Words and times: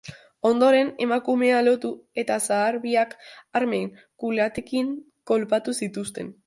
Ondoren, 0.49 0.87
emakumea 1.05 1.59
lotu 1.67 1.91
eta 2.23 2.39
zahar 2.47 2.79
biak 2.87 3.15
armen 3.61 3.87
kulatekin 4.25 4.93
kolpatu 5.33 5.81
zituzten. 5.83 6.39